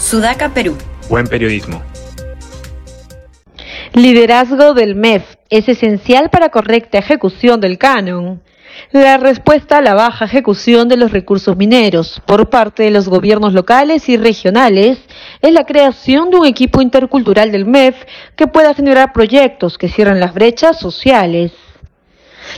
Sudaca, 0.00 0.48
Perú. 0.48 0.76
Buen 1.08 1.26
periodismo. 1.26 1.82
Liderazgo 3.92 4.72
del 4.72 4.94
MEF 4.94 5.22
es 5.50 5.68
esencial 5.68 6.30
para 6.30 6.48
correcta 6.48 6.98
ejecución 6.98 7.60
del 7.60 7.76
canon. 7.76 8.42
La 8.92 9.18
respuesta 9.18 9.78
a 9.78 9.82
la 9.82 9.94
baja 9.94 10.24
ejecución 10.24 10.88
de 10.88 10.96
los 10.96 11.12
recursos 11.12 11.56
mineros 11.56 12.22
por 12.24 12.48
parte 12.48 12.84
de 12.84 12.90
los 12.90 13.08
gobiernos 13.08 13.52
locales 13.52 14.08
y 14.08 14.16
regionales 14.16 14.98
es 15.42 15.52
la 15.52 15.64
creación 15.64 16.30
de 16.30 16.38
un 16.38 16.46
equipo 16.46 16.80
intercultural 16.80 17.52
del 17.52 17.66
MEF 17.66 17.96
que 18.36 18.46
pueda 18.46 18.74
generar 18.74 19.12
proyectos 19.12 19.76
que 19.76 19.88
cierren 19.88 20.18
las 20.18 20.32
brechas 20.32 20.78
sociales. 20.78 21.52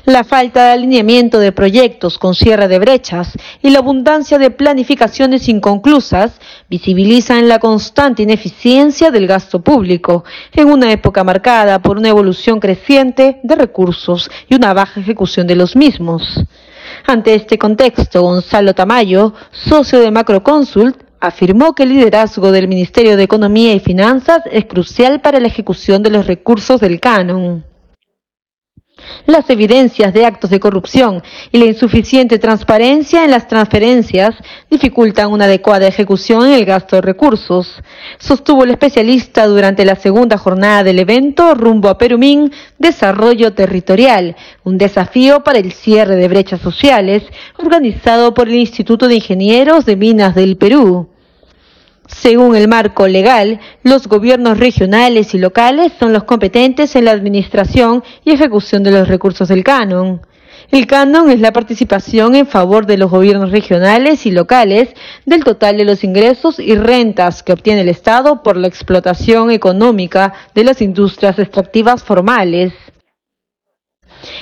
La 0.05 0.25
falta 0.25 0.65
de 0.65 0.73
alineamiento 0.73 1.39
de 1.39 1.53
proyectos 1.53 2.19
con 2.19 2.35
cierre 2.35 2.67
de 2.67 2.81
brechas 2.81 3.39
y 3.63 3.71
la 3.71 3.79
abundancia 3.79 4.37
de 4.37 4.51
planificaciones 4.51 5.49
inconclusas 5.49 6.33
visibilizan 6.69 7.47
la 7.47 7.61
constante 7.61 8.25
ineficiencia 8.25 9.13
del 9.13 9.29
gasto 9.29 9.63
público 9.63 10.25
en 10.55 10.71
una 10.71 10.91
época 10.91 11.23
marcada 11.23 11.81
por 11.81 11.99
una 11.99 12.09
evolución 12.09 12.59
creciente 12.59 13.39
de 13.45 13.55
recursos 13.55 14.29
y 14.49 14.57
una 14.57 14.75
baja 14.75 14.99
ejecución 14.99 15.47
de 15.47 15.55
los 15.55 15.77
mismos. 15.77 16.43
Ante 17.07 17.35
este 17.35 17.57
contexto, 17.57 18.23
Gonzalo 18.23 18.75
Tamayo, 18.75 19.35
socio 19.53 20.01
de 20.01 20.11
Macroconsult, 20.11 21.01
afirmó 21.21 21.77
que 21.77 21.85
el 21.85 21.91
liderazgo 21.91 22.51
del 22.51 22.67
Ministerio 22.67 23.17
de 23.17 23.23
Economía 23.23 23.73
y 23.73 23.79
Finanzas 23.79 24.43
es 24.51 24.65
crucial 24.65 25.21
para 25.21 25.39
la 25.39 25.47
ejecución 25.47 26.03
de 26.03 26.11
los 26.11 26.27
recursos 26.27 26.81
del 26.81 26.99
canon. 26.99 27.72
Las 29.27 29.49
evidencias 29.51 30.13
de 30.13 30.27
actos 30.27 30.51
de 30.51 30.61
corrupción 30.61 31.23
y 31.51 31.59
la 31.59 31.67
insuficiente 31.67 32.39
transparencia 32.39 33.25
en 33.25 33.31
las 33.31 33.49
transferencias 33.49 34.35
dificultan 34.71 35.31
una 35.31 35.45
adecuada 35.45 35.87
ejecución 35.87 36.47
en 36.47 36.55
el 36.55 36.65
gasto 36.65 36.97
de 36.97 37.03
recursos, 37.03 37.83
sostuvo 38.19 38.65
el 38.65 38.71
especialista 38.71 39.47
durante 39.47 39.85
la 39.85 39.97
segunda 39.97 40.39
jornada 40.39 40.83
del 40.83 40.99
evento 40.99 41.55
rumbo 41.55 41.89
a 41.89 41.99
Perumín, 41.99 42.53
Desarrollo 42.79 43.55
Territorial, 43.55 44.37
un 44.65 44.79
desafío 44.79 45.45
para 45.45 45.59
el 45.59 45.73
cierre 45.73 46.17
de 46.17 46.29
brechas 46.29 46.61
sociales, 46.61 47.23
organizado 47.59 48.35
por 48.35 48.49
el 48.49 48.57
Instituto 48.57 49.09
de 49.09 49.17
Ingenieros 49.17 49.85
de 49.85 49.97
Minas 49.97 50.35
del 50.35 50.57
Perú. 50.57 51.12
Según 52.09 52.57
el 52.57 52.69
marco 52.69 53.07
legal, 53.07 53.61
los 53.83 54.09
gobiernos 54.09 54.59
regionales 54.59 55.35
y 55.35 55.39
locales 55.39 55.93
son 55.99 56.13
los 56.13 56.25
competentes 56.25 56.97
en 56.97 57.05
la 57.05 57.13
administración 57.13 58.03
y 58.25 58.33
ejecución 58.33 58.83
de 58.83 58.91
los 58.91 59.09
recursos 59.09 59.49
del 59.49 59.63
canon. 59.65 60.21
El 60.71 60.87
canon 60.87 61.31
es 61.31 61.41
la 61.41 61.53
participación 61.53 62.35
en 62.35 62.47
favor 62.47 62.87
de 62.87 62.97
los 62.97 63.11
gobiernos 63.11 63.51
regionales 63.51 64.27
y 64.27 64.31
locales 64.31 64.89
del 65.27 65.45
total 65.45 65.77
de 65.77 65.85
los 65.85 66.03
ingresos 66.03 66.59
y 66.59 66.75
rentas 66.77 67.43
que 67.43 67.53
obtiene 67.53 67.83
el 67.83 67.89
Estado 67.89 68.43
por 68.43 68.57
la 68.57 68.69
explotación 68.69 69.51
económica 69.51 70.33
de 70.55 70.65
las 70.65 70.81
industrias 70.81 71.39
extractivas 71.39 72.03
formales. 72.03 72.73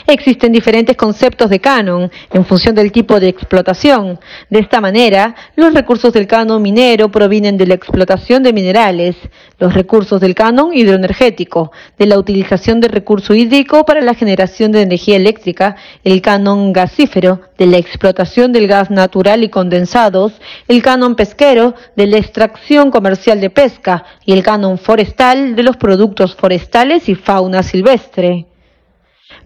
Existen 0.07 0.53
diferentes 0.53 0.97
conceptos 0.97 1.51
de 1.51 1.61
canon 1.61 2.11
en 2.33 2.45
función 2.45 2.75
del 2.75 2.93
tipo 2.93 3.21
de 3.21 3.29
explotación. 3.29 4.19
De 4.49 4.61
esta 4.61 4.81
manera, 4.81 5.35
los 5.57 5.75
recursos 5.75 6.13
del 6.13 6.27
canon 6.27 6.63
minero 6.63 7.11
provienen 7.11 7.57
de 7.57 7.67
la 7.67 7.75
explotación 7.75 8.43
de 8.43 8.53
minerales, 8.53 9.17
los 9.59 9.75
recursos 9.75 10.21
del 10.21 10.35
canon 10.35 10.75
hidroenergético, 10.75 11.73
de 11.99 12.07
la 12.07 12.19
utilización 12.19 12.81
del 12.81 12.91
recurso 12.91 13.35
hídrico 13.35 13.85
para 13.85 14.01
la 14.01 14.15
generación 14.15 14.73
de 14.73 14.83
energía 14.83 15.17
eléctrica, 15.17 15.77
el 16.05 16.21
canon 16.23 16.73
gasífero, 16.73 17.41
de 17.59 17.67
la 17.67 17.79
explotación 17.79 18.53
del 18.53 18.67
gas 18.67 18.91
natural 18.91 19.45
y 19.45 19.51
condensados, 19.51 20.33
el 20.67 20.83
canon 20.83 21.15
pesquero, 21.15 21.75
de 21.97 22.07
la 22.07 22.19
extracción 22.19 22.91
comercial 22.91 23.41
de 23.41 23.51
pesca 23.51 24.05
y 24.25 24.33
el 24.33 24.43
canon 24.43 24.79
forestal 24.79 25.55
de 25.55 25.63
los 25.63 25.77
productos 25.77 26.35
forestales 26.35 27.09
y 27.09 27.15
fauna 27.15 27.63
silvestre. 27.63 28.50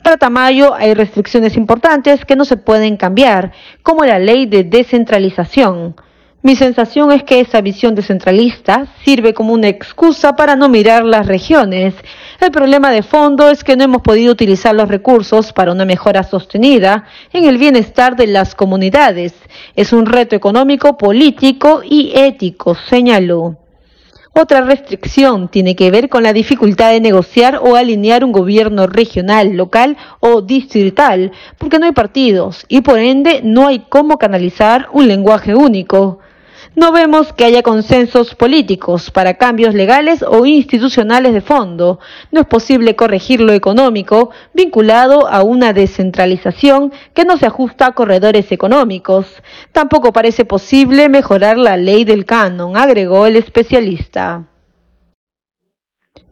Para 0.04 0.18
Tamayo 0.18 0.74
hay 0.74 0.92
restricciones 0.92 1.56
importantes 1.56 2.26
que 2.26 2.36
no 2.36 2.44
se 2.44 2.58
pueden 2.58 2.98
cambiar, 2.98 3.52
como 3.82 4.04
la 4.04 4.18
ley 4.18 4.44
de 4.44 4.62
descentralización. 4.62 5.96
Mi 6.42 6.56
sensación 6.56 7.10
es 7.10 7.22
que 7.22 7.40
esa 7.40 7.62
visión 7.62 7.94
descentralista 7.94 8.86
sirve 9.02 9.32
como 9.32 9.54
una 9.54 9.68
excusa 9.68 10.36
para 10.36 10.56
no 10.56 10.68
mirar 10.68 11.04
las 11.04 11.26
regiones. 11.26 11.94
El 12.38 12.50
problema 12.50 12.90
de 12.90 13.02
fondo 13.02 13.48
es 13.48 13.64
que 13.64 13.78
no 13.78 13.84
hemos 13.84 14.02
podido 14.02 14.30
utilizar 14.30 14.74
los 14.74 14.90
recursos 14.90 15.54
para 15.54 15.72
una 15.72 15.86
mejora 15.86 16.22
sostenida 16.22 17.06
en 17.32 17.46
el 17.46 17.56
bienestar 17.56 18.14
de 18.14 18.26
las 18.26 18.54
comunidades. 18.54 19.32
Es 19.74 19.94
un 19.94 20.04
reto 20.04 20.36
económico, 20.36 20.98
político 20.98 21.80
y 21.82 22.12
ético, 22.14 22.74
señaló. 22.74 23.63
Otra 24.36 24.62
restricción 24.62 25.46
tiene 25.46 25.76
que 25.76 25.92
ver 25.92 26.08
con 26.08 26.24
la 26.24 26.32
dificultad 26.32 26.90
de 26.90 27.00
negociar 27.00 27.60
o 27.62 27.76
alinear 27.76 28.24
un 28.24 28.32
gobierno 28.32 28.88
regional, 28.88 29.52
local 29.52 29.96
o 30.18 30.42
distrital, 30.42 31.30
porque 31.56 31.78
no 31.78 31.86
hay 31.86 31.92
partidos 31.92 32.66
y 32.68 32.80
por 32.80 32.98
ende 32.98 33.42
no 33.44 33.68
hay 33.68 33.86
cómo 33.88 34.18
canalizar 34.18 34.88
un 34.92 35.06
lenguaje 35.06 35.54
único. 35.54 36.18
No 36.76 36.90
vemos 36.90 37.32
que 37.32 37.44
haya 37.44 37.62
consensos 37.62 38.34
políticos 38.34 39.12
para 39.12 39.34
cambios 39.34 39.74
legales 39.74 40.24
o 40.26 40.44
institucionales 40.44 41.32
de 41.32 41.40
fondo. 41.40 42.00
No 42.32 42.40
es 42.40 42.46
posible 42.46 42.96
corregir 42.96 43.40
lo 43.40 43.52
económico 43.52 44.30
vinculado 44.54 45.28
a 45.28 45.44
una 45.44 45.72
descentralización 45.72 46.92
que 47.14 47.24
no 47.24 47.36
se 47.36 47.46
ajusta 47.46 47.86
a 47.86 47.92
corredores 47.92 48.50
económicos. 48.50 49.26
Tampoco 49.70 50.12
parece 50.12 50.44
posible 50.44 51.08
mejorar 51.08 51.58
la 51.58 51.76
ley 51.76 52.04
del 52.04 52.24
canon, 52.24 52.76
agregó 52.76 53.26
el 53.26 53.36
especialista. 53.36 54.42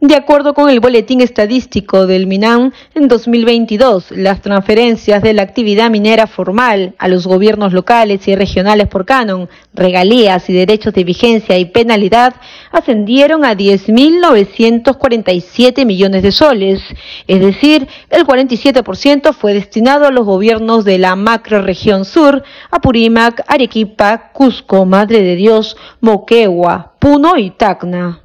De 0.03 0.15
acuerdo 0.17 0.53
con 0.53 0.69
el 0.69 0.81
boletín 0.81 1.21
estadístico 1.21 2.05
del 2.07 2.27
MINAM, 2.27 2.73
en 2.93 3.07
2022 3.07 4.11
las 4.11 4.41
transferencias 4.41 5.23
de 5.23 5.33
la 5.33 5.43
actividad 5.43 5.89
minera 5.89 6.27
formal 6.27 6.93
a 6.97 7.07
los 7.07 7.25
gobiernos 7.25 7.71
locales 7.71 8.27
y 8.27 8.35
regionales 8.35 8.89
por 8.89 9.05
canon, 9.05 9.47
regalías 9.73 10.49
y 10.49 10.53
derechos 10.53 10.93
de 10.93 11.05
vigencia 11.05 11.57
y 11.57 11.63
penalidad 11.63 12.35
ascendieron 12.73 13.45
a 13.45 13.55
10.947 13.55 15.85
millones 15.85 16.21
de 16.21 16.33
soles, 16.33 16.81
es 17.25 17.39
decir, 17.39 17.87
el 18.09 18.25
47% 18.25 19.33
fue 19.33 19.53
destinado 19.53 20.05
a 20.05 20.11
los 20.11 20.25
gobiernos 20.25 20.83
de 20.83 20.97
la 20.97 21.15
macroregión 21.15 22.03
sur, 22.03 22.43
Apurímac, 22.71 23.45
Arequipa, 23.47 24.31
Cusco, 24.33 24.85
Madre 24.85 25.21
de 25.21 25.37
Dios, 25.37 25.77
Moquegua, 26.01 26.91
Puno 26.99 27.37
y 27.37 27.51
Tacna. 27.51 28.22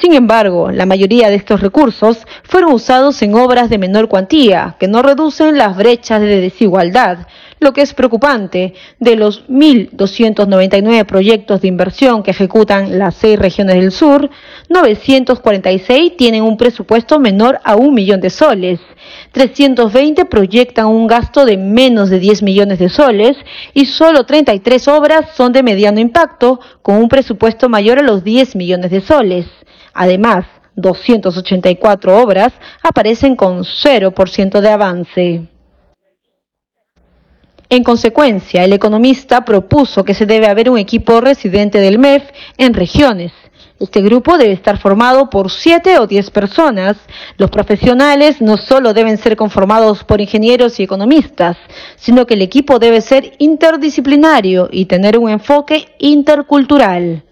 Sin 0.00 0.14
embargo, 0.14 0.70
la 0.70 0.86
mayoría 0.86 1.28
de 1.28 1.36
estos 1.36 1.60
recursos 1.60 2.18
fueron 2.42 2.72
usados 2.72 3.20
en 3.22 3.34
obras 3.34 3.68
de 3.68 3.78
menor 3.78 4.08
cuantía, 4.08 4.76
que 4.78 4.86
no 4.86 5.02
reducen 5.02 5.58
las 5.58 5.76
brechas 5.76 6.20
de 6.20 6.40
desigualdad, 6.40 7.26
lo 7.60 7.72
que 7.72 7.82
es 7.82 7.94
preocupante. 7.94 8.74
De 9.00 9.16
los 9.16 9.48
1.299 9.48 11.04
proyectos 11.04 11.60
de 11.60 11.68
inversión 11.68 12.22
que 12.22 12.30
ejecutan 12.30 12.98
las 12.98 13.16
seis 13.16 13.38
regiones 13.38 13.76
del 13.76 13.92
sur, 13.92 14.30
946 14.68 16.16
tienen 16.16 16.42
un 16.42 16.56
presupuesto 16.56 17.18
menor 17.18 17.58
a 17.64 17.76
un 17.76 17.94
millón 17.94 18.20
de 18.20 18.30
soles. 18.30 18.80
320 19.32 20.24
proyectan 20.26 20.86
un 20.86 21.06
gasto 21.06 21.44
de 21.44 21.56
menos 21.56 22.10
de 22.10 22.18
10 22.18 22.42
millones 22.42 22.78
de 22.78 22.88
soles 22.88 23.36
y 23.74 23.86
solo 23.86 24.24
33 24.24 24.88
obras 24.88 25.26
son 25.34 25.52
de 25.52 25.62
mediano 25.62 26.00
impacto, 26.00 26.60
con 26.82 26.96
un 26.96 27.08
presupuesto 27.08 27.68
mayor 27.68 27.98
a 27.98 28.02
los 28.02 28.22
10 28.22 28.56
millones 28.56 28.90
de 28.90 29.00
soles. 29.00 29.46
Además, 30.00 30.46
284 30.76 32.22
obras 32.22 32.52
aparecen 32.84 33.34
con 33.34 33.64
0% 33.64 34.60
de 34.60 34.70
avance. 34.70 35.48
En 37.68 37.82
consecuencia, 37.82 38.62
el 38.62 38.72
economista 38.72 39.44
propuso 39.44 40.04
que 40.04 40.14
se 40.14 40.24
debe 40.24 40.46
haber 40.46 40.70
un 40.70 40.78
equipo 40.78 41.20
residente 41.20 41.80
del 41.80 41.98
MEF 41.98 42.22
en 42.58 42.74
regiones. 42.74 43.32
Este 43.80 44.00
grupo 44.00 44.38
debe 44.38 44.52
estar 44.52 44.78
formado 44.78 45.28
por 45.30 45.50
siete 45.50 45.98
o 45.98 46.06
diez 46.06 46.30
personas. 46.30 46.96
Los 47.36 47.50
profesionales 47.50 48.40
no 48.40 48.56
solo 48.56 48.94
deben 48.94 49.18
ser 49.18 49.34
conformados 49.34 50.04
por 50.04 50.20
ingenieros 50.20 50.78
y 50.78 50.84
economistas, 50.84 51.56
sino 51.96 52.24
que 52.24 52.34
el 52.34 52.42
equipo 52.42 52.78
debe 52.78 53.00
ser 53.00 53.32
interdisciplinario 53.38 54.68
y 54.70 54.84
tener 54.84 55.18
un 55.18 55.28
enfoque 55.28 55.88
intercultural 55.98 57.24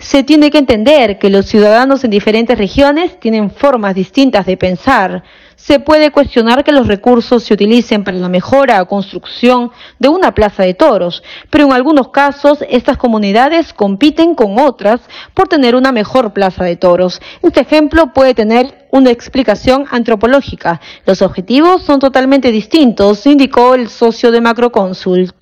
se 0.00 0.24
tiene 0.24 0.50
que 0.50 0.58
entender 0.58 1.18
que 1.18 1.28
los 1.28 1.44
ciudadanos 1.46 2.02
en 2.02 2.10
diferentes 2.10 2.56
regiones 2.56 3.20
tienen 3.20 3.50
formas 3.50 3.94
distintas 3.94 4.46
de 4.46 4.56
pensar. 4.56 5.22
Se 5.56 5.78
puede 5.78 6.10
cuestionar 6.10 6.64
que 6.64 6.72
los 6.72 6.86
recursos 6.86 7.44
se 7.44 7.52
utilicen 7.52 8.02
para 8.02 8.16
la 8.16 8.30
mejora 8.30 8.80
o 8.80 8.88
construcción 8.88 9.70
de 9.98 10.08
una 10.08 10.34
plaza 10.34 10.62
de 10.62 10.72
toros, 10.72 11.22
pero 11.50 11.66
en 11.66 11.74
algunos 11.74 12.08
casos 12.08 12.64
estas 12.70 12.96
comunidades 12.96 13.74
compiten 13.74 14.34
con 14.34 14.58
otras 14.58 15.02
por 15.34 15.48
tener 15.48 15.76
una 15.76 15.92
mejor 15.92 16.32
plaza 16.32 16.64
de 16.64 16.76
toros. 16.76 17.20
Este 17.42 17.60
ejemplo 17.60 18.14
puede 18.14 18.32
tener 18.32 18.88
una 18.90 19.10
explicación 19.10 19.84
antropológica. 19.90 20.80
Los 21.04 21.20
objetivos 21.20 21.82
son 21.82 22.00
totalmente 22.00 22.50
distintos, 22.50 23.26
indicó 23.26 23.74
el 23.74 23.90
socio 23.90 24.30
de 24.30 24.40
Macroconsult. 24.40 25.34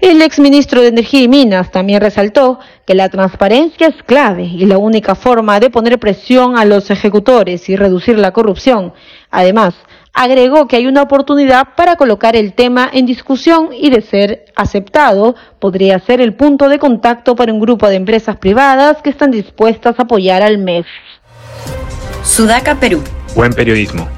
El 0.00 0.20
exministro 0.20 0.82
de 0.82 0.88
Energía 0.88 1.22
y 1.22 1.28
Minas 1.28 1.70
también 1.70 2.00
resaltó 2.00 2.58
que 2.86 2.94
la 2.94 3.08
transparencia 3.08 3.88
es 3.88 4.02
clave 4.02 4.44
y 4.44 4.66
la 4.66 4.78
única 4.78 5.14
forma 5.14 5.58
de 5.60 5.70
poner 5.70 5.98
presión 5.98 6.58
a 6.58 6.64
los 6.64 6.90
ejecutores 6.90 7.68
y 7.68 7.76
reducir 7.76 8.18
la 8.18 8.32
corrupción. 8.32 8.92
Además, 9.30 9.74
agregó 10.12 10.66
que 10.66 10.76
hay 10.76 10.86
una 10.86 11.02
oportunidad 11.02 11.68
para 11.76 11.96
colocar 11.96 12.36
el 12.36 12.54
tema 12.54 12.88
en 12.92 13.06
discusión 13.06 13.70
y 13.72 13.90
de 13.90 14.02
ser 14.02 14.46
aceptado, 14.56 15.34
podría 15.60 15.98
ser 16.00 16.20
el 16.20 16.34
punto 16.34 16.68
de 16.68 16.78
contacto 16.78 17.36
para 17.36 17.52
un 17.52 17.60
grupo 17.60 17.88
de 17.88 17.96
empresas 17.96 18.36
privadas 18.36 19.02
que 19.02 19.10
están 19.10 19.30
dispuestas 19.30 19.98
a 19.98 20.02
apoyar 20.02 20.42
al 20.42 20.58
MEF. 20.58 20.86
Sudaca, 22.24 22.74
Perú. 22.74 23.02
Buen 23.34 23.52
periodismo. 23.52 24.08